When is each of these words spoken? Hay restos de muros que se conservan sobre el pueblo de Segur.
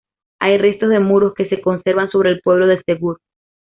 Hay 0.39 0.57
restos 0.57 0.89
de 0.89 0.99
muros 0.99 1.35
que 1.35 1.47
se 1.47 1.61
conservan 1.61 2.09
sobre 2.09 2.31
el 2.31 2.41
pueblo 2.41 2.65
de 2.65 2.81
Segur. 2.87 3.19